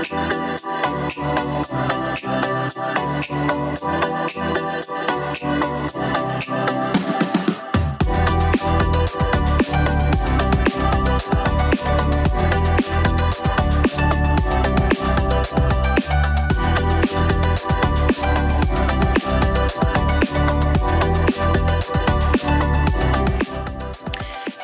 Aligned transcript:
Thank 0.00 0.12
you. 7.08 7.17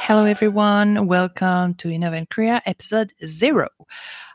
Hello, 0.06 0.24
everyone. 0.24 1.06
Welcome 1.06 1.72
to 1.76 1.88
Innovate 1.88 2.28
Korea 2.28 2.60
episode 2.66 3.14
zero. 3.24 3.70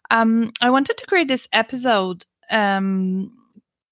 Um, 0.09 0.51
I 0.61 0.71
wanted 0.71 0.97
to 0.97 1.05
create 1.05 1.27
this 1.27 1.47
episode 1.53 2.25
um, 2.49 3.31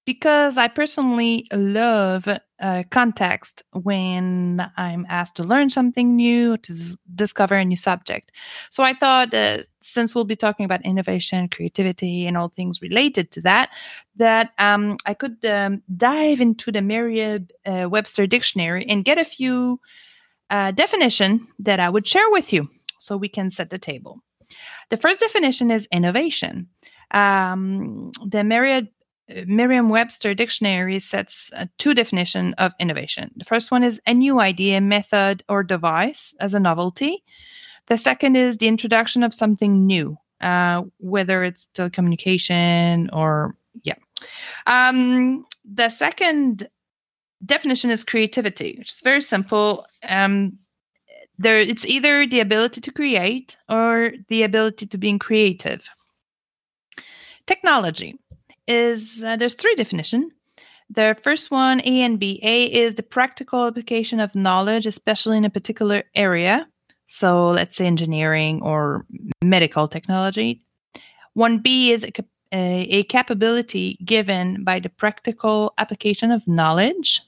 because 0.03 0.57
I 0.57 0.69
personally 0.69 1.47
love 1.53 2.27
uh, 2.59 2.83
context 2.89 3.61
when 3.73 4.67
I'm 4.75 5.05
asked 5.07 5.35
to 5.35 5.43
learn 5.43 5.69
something 5.69 6.15
new, 6.15 6.57
to 6.57 6.73
s- 6.73 6.97
discover 7.13 7.53
a 7.53 7.63
new 7.63 7.77
subject. 7.77 8.31
So 8.71 8.81
I 8.81 8.95
thought, 8.95 9.31
uh, 9.35 9.59
since 9.83 10.15
we'll 10.15 10.25
be 10.25 10.35
talking 10.35 10.65
about 10.65 10.83
innovation, 10.83 11.47
creativity, 11.47 12.25
and 12.25 12.37
all 12.37 12.47
things 12.47 12.81
related 12.81 13.29
to 13.33 13.41
that, 13.41 13.69
that 14.15 14.49
um, 14.57 14.97
I 15.05 15.13
could 15.13 15.45
um, 15.45 15.83
dive 15.95 16.41
into 16.41 16.71
the 16.71 16.81
Merriam-Webster 16.81 18.25
dictionary 18.25 18.83
and 18.89 19.05
get 19.05 19.19
a 19.19 19.23
few 19.25 19.79
uh, 20.49 20.71
definition 20.71 21.47
that 21.59 21.79
I 21.79 21.89
would 21.89 22.07
share 22.07 22.29
with 22.29 22.53
you 22.53 22.69
so 22.99 23.17
we 23.17 23.29
can 23.29 23.49
set 23.49 23.69
the 23.69 23.77
table. 23.77 24.21
The 24.89 24.97
first 24.97 25.19
definition 25.19 25.71
is 25.71 25.87
innovation. 25.91 26.67
Um, 27.11 28.11
the 28.25 28.43
Merriam 28.43 28.89
Merriam-Webster 29.45 30.33
dictionary 30.33 30.99
sets 30.99 31.51
uh, 31.53 31.65
two 31.77 31.93
definitions 31.93 32.53
of 32.57 32.71
innovation. 32.79 33.31
The 33.35 33.43
first 33.43 33.71
one 33.71 33.83
is 33.83 33.99
a 34.07 34.13
new 34.13 34.39
idea, 34.39 34.79
method, 34.79 35.43
or 35.49 35.63
device 35.63 36.33
as 36.39 36.53
a 36.53 36.61
novelty. 36.61 37.23
The 37.87 37.97
second 37.97 38.37
is 38.37 38.57
the 38.57 38.67
introduction 38.67 39.23
of 39.23 39.33
something 39.33 39.85
new, 39.85 40.17
uh, 40.39 40.83
whether 40.99 41.43
it's 41.43 41.67
telecommunication 41.73 43.09
or 43.11 43.57
yeah. 43.83 43.95
Um, 44.65 45.45
the 45.65 45.89
second 45.89 46.67
definition 47.45 47.89
is 47.89 48.03
creativity, 48.03 48.75
which 48.77 48.91
is 48.91 49.01
very 49.01 49.21
simple. 49.21 49.85
Um, 50.07 50.57
there, 51.37 51.59
it's 51.59 51.85
either 51.85 52.25
the 52.25 52.39
ability 52.39 52.81
to 52.81 52.91
create 52.91 53.57
or 53.69 54.13
the 54.27 54.43
ability 54.43 54.87
to 54.87 54.97
being 54.97 55.19
creative. 55.19 55.87
Technology 57.45 58.19
is 58.67 59.23
uh, 59.23 59.35
there's 59.37 59.53
three 59.53 59.75
definition. 59.75 60.31
The 60.89 61.17
first 61.21 61.51
one, 61.51 61.81
A 61.81 62.01
and 62.01 62.19
B. 62.19 62.39
A 62.43 62.63
is 62.63 62.95
the 62.95 63.03
practical 63.03 63.65
application 63.65 64.19
of 64.19 64.35
knowledge, 64.35 64.85
especially 64.85 65.37
in 65.37 65.45
a 65.45 65.49
particular 65.49 66.03
area. 66.15 66.67
So 67.07 67.49
let's 67.49 67.75
say 67.75 67.85
engineering 67.85 68.61
or 68.61 69.05
medical 69.43 69.87
technology. 69.87 70.63
One 71.33 71.59
B 71.59 71.91
is 71.91 72.03
a, 72.03 72.11
a, 72.51 72.81
a 72.81 73.03
capability 73.03 73.97
given 74.03 74.63
by 74.63 74.79
the 74.79 74.89
practical 74.89 75.73
application 75.77 76.31
of 76.31 76.47
knowledge. 76.47 77.21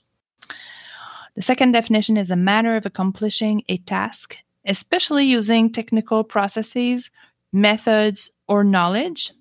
The 1.36 1.42
second 1.42 1.72
definition 1.72 2.18
is 2.18 2.32
a 2.32 2.36
manner 2.36 2.76
of 2.76 2.86
accomplishing 2.86 3.64
a 3.70 3.78
task, 3.78 4.38
especially 4.66 5.26
using 5.26 5.72
technical 5.72 6.24
processes, 6.24 7.12
methods, 7.54 8.30
or 8.48 8.64
knowledge. 8.64 9.32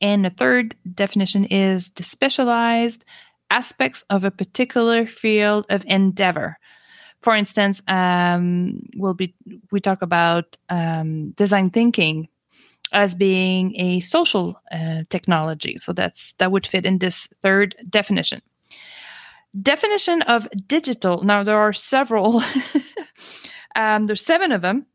And 0.00 0.24
the 0.24 0.30
third 0.30 0.74
definition 0.94 1.44
is 1.44 1.90
the 1.90 2.02
specialized 2.02 3.04
aspects 3.50 4.04
of 4.10 4.24
a 4.24 4.30
particular 4.30 5.06
field 5.06 5.66
of 5.70 5.84
endeavor. 5.86 6.58
For 7.20 7.34
instance, 7.34 7.82
um, 7.88 8.88
we'll 8.96 9.14
be 9.14 9.34
we 9.72 9.80
talk 9.80 10.02
about 10.02 10.56
um, 10.68 11.30
design 11.32 11.70
thinking 11.70 12.28
as 12.92 13.14
being 13.14 13.74
a 13.76 14.00
social 14.00 14.60
uh, 14.72 15.02
technology. 15.10 15.76
So 15.78 15.92
that's 15.92 16.32
that 16.34 16.52
would 16.52 16.66
fit 16.66 16.86
in 16.86 16.98
this 16.98 17.28
third 17.42 17.74
definition. 17.88 18.42
Definition 19.60 20.22
of 20.22 20.48
digital. 20.66 21.22
Now 21.24 21.42
there 21.42 21.58
are 21.58 21.72
several. 21.72 22.42
um, 23.76 24.06
there's 24.06 24.24
seven 24.24 24.52
of 24.52 24.62
them, 24.62 24.86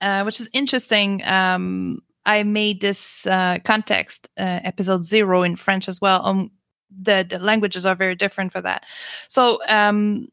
uh, 0.00 0.22
which 0.22 0.40
is 0.40 0.48
interesting. 0.52 1.24
Um, 1.24 2.00
I 2.26 2.42
made 2.42 2.80
this 2.80 3.26
uh, 3.26 3.58
context 3.64 4.28
uh, 4.38 4.60
episode 4.64 5.04
zero 5.04 5.42
in 5.42 5.56
French 5.56 5.88
as 5.88 6.00
well. 6.00 6.24
Um, 6.24 6.50
the, 6.90 7.26
the 7.28 7.38
languages 7.38 7.84
are 7.84 7.94
very 7.94 8.14
different 8.14 8.52
for 8.52 8.60
that. 8.60 8.84
So 9.28 9.58
um, 9.68 10.28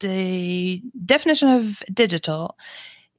the 0.00 0.82
definition 1.04 1.48
of 1.48 1.82
digital 1.92 2.56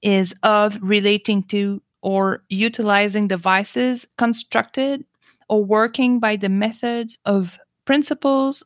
is 0.01 0.33
of 0.43 0.77
relating 0.81 1.43
to 1.43 1.81
or 2.03 2.43
utilizing 2.49 3.27
devices 3.27 4.05
constructed 4.17 5.03
or 5.49 5.63
working 5.63 6.19
by 6.19 6.35
the 6.35 6.49
methods 6.49 7.17
of 7.25 7.57
principles 7.85 8.63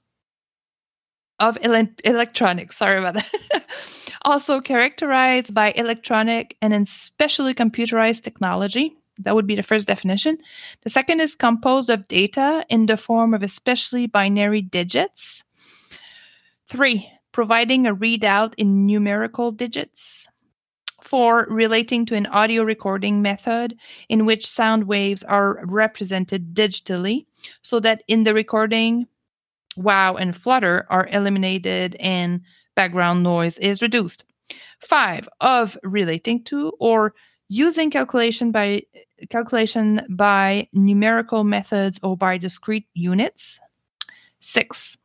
of 1.39 1.57
ele- 1.61 1.87
electronics. 2.03 2.77
Sorry 2.77 2.97
about 2.97 3.13
that. 3.13 3.65
also 4.23 4.59
characterized 4.59 5.53
by 5.53 5.71
electronic 5.71 6.57
and 6.61 6.73
especially 6.73 7.53
computerized 7.53 8.23
technology. 8.23 8.97
That 9.19 9.35
would 9.35 9.47
be 9.47 9.55
the 9.55 9.63
first 9.63 9.87
definition. 9.87 10.37
The 10.81 10.89
second 10.89 11.21
is 11.21 11.35
composed 11.35 11.89
of 11.89 12.07
data 12.07 12.65
in 12.69 12.87
the 12.87 12.97
form 12.97 13.33
of 13.33 13.43
especially 13.43 14.07
binary 14.07 14.61
digits. 14.61 15.43
Three, 16.67 17.09
providing 17.31 17.87
a 17.87 17.95
readout 17.95 18.53
in 18.57 18.85
numerical 18.85 19.51
digits. 19.51 20.27
Four, 21.07 21.47
relating 21.49 22.05
to 22.07 22.15
an 22.15 22.25
audio 22.25 22.63
recording 22.63 23.21
method 23.21 23.77
in 24.09 24.25
which 24.25 24.45
sound 24.45 24.83
waves 24.83 25.23
are 25.23 25.65
represented 25.65 26.53
digitally 26.53 27.25
so 27.61 27.79
that 27.79 28.03
in 28.09 28.25
the 28.25 28.33
recording, 28.33 29.07
wow 29.77 30.15
and 30.15 30.35
flutter 30.35 30.85
are 30.89 31.07
eliminated 31.07 31.95
and 32.01 32.41
background 32.75 33.23
noise 33.23 33.57
is 33.59 33.81
reduced. 33.81 34.25
Five, 34.81 35.29
of 35.39 35.77
relating 35.81 36.43
to 36.43 36.73
or 36.77 37.13
using 37.47 37.89
calculation 37.89 38.51
by 38.51 38.81
calculation 39.29 40.05
by 40.09 40.67
numerical 40.73 41.45
methods 41.45 42.01
or 42.03 42.17
by 42.17 42.37
discrete 42.37 42.87
units. 42.95 43.61
Six, 44.41 44.97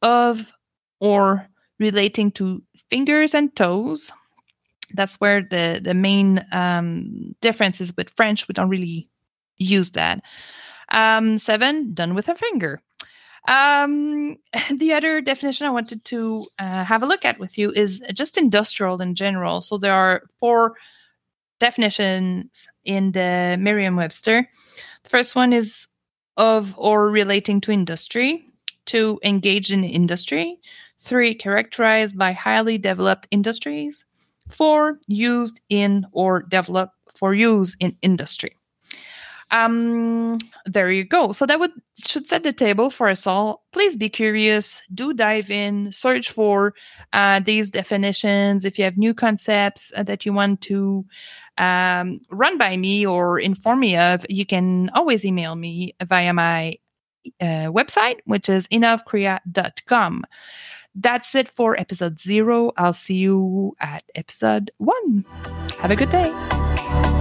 of 0.00 0.52
or 1.00 1.46
relating 1.78 2.30
to 2.32 2.62
fingers 2.88 3.34
and 3.34 3.54
toes. 3.54 4.10
That's 4.94 5.16
where 5.16 5.42
the 5.42 5.80
the 5.82 5.94
main 5.94 6.44
um, 6.52 7.34
difference 7.40 7.80
is 7.80 7.96
with 7.96 8.10
French. 8.10 8.48
We 8.48 8.52
don't 8.52 8.68
really 8.68 9.08
use 9.56 9.90
that. 9.92 10.22
Um, 10.92 11.38
seven, 11.38 11.94
done 11.94 12.14
with 12.14 12.28
a 12.28 12.34
finger. 12.34 12.82
Um, 13.48 14.36
the 14.76 14.92
other 14.92 15.20
definition 15.20 15.66
I 15.66 15.70
wanted 15.70 16.04
to 16.06 16.46
uh, 16.58 16.84
have 16.84 17.02
a 17.02 17.06
look 17.06 17.24
at 17.24 17.38
with 17.38 17.58
you 17.58 17.70
is 17.70 18.02
just 18.12 18.36
industrial 18.36 19.00
in 19.00 19.14
general. 19.14 19.60
So 19.60 19.78
there 19.78 19.94
are 19.94 20.22
four 20.38 20.74
definitions 21.58 22.68
in 22.84 23.12
the 23.12 23.56
Merriam 23.58 23.96
Webster. 23.96 24.48
The 25.02 25.08
first 25.08 25.34
one 25.34 25.52
is 25.52 25.86
of 26.36 26.74
or 26.78 27.10
relating 27.10 27.60
to 27.62 27.72
industry, 27.72 28.44
two, 28.86 29.20
engaged 29.24 29.70
in 29.70 29.84
industry, 29.84 30.58
three, 31.00 31.34
characterized 31.34 32.16
by 32.16 32.32
highly 32.32 32.78
developed 32.78 33.28
industries, 33.30 34.04
four, 34.50 34.98
used 35.06 35.60
in 35.68 36.06
or 36.12 36.42
developed 36.42 36.94
for 37.14 37.34
use 37.34 37.76
in 37.80 37.96
industry. 38.02 38.56
Um, 39.52 40.38
there 40.64 40.92
you 40.92 41.04
go. 41.04 41.32
So 41.32 41.44
that 41.46 41.58
would 41.58 41.72
should 41.98 42.28
set 42.28 42.44
the 42.44 42.52
table 42.52 42.88
for 42.88 43.08
us 43.08 43.26
all. 43.26 43.64
Please 43.72 43.96
be 43.96 44.08
curious. 44.08 44.80
Do 44.94 45.12
dive 45.12 45.50
in. 45.50 45.90
Search 45.92 46.30
for 46.30 46.72
uh, 47.12 47.40
these 47.40 47.70
definitions. 47.70 48.64
If 48.64 48.78
you 48.78 48.84
have 48.84 48.96
new 48.96 49.12
concepts 49.12 49.92
uh, 49.96 50.04
that 50.04 50.24
you 50.24 50.32
want 50.32 50.60
to 50.62 51.04
um, 51.58 52.20
run 52.30 52.58
by 52.58 52.76
me 52.76 53.04
or 53.04 53.40
inform 53.40 53.80
me 53.80 53.96
of, 53.96 54.24
you 54.28 54.46
can 54.46 54.88
always 54.94 55.24
email 55.24 55.56
me 55.56 55.94
via 56.04 56.32
my 56.32 56.76
uh, 57.40 57.68
website, 57.70 58.20
which 58.24 58.48
is 58.48 58.68
innovkorea.com. 58.68 60.24
That's 60.94 61.34
it 61.34 61.48
for 61.48 61.78
episode 61.78 62.20
zero. 62.20 62.72
I'll 62.76 62.92
see 62.92 63.14
you 63.14 63.76
at 63.80 64.02
episode 64.14 64.70
one. 64.78 65.24
Have 65.80 65.90
a 65.90 65.96
good 65.96 66.10
day. 66.10 67.19